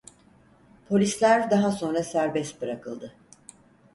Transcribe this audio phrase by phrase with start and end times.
[0.89, 3.13] Polisler daha sonra serbest bırakıldı.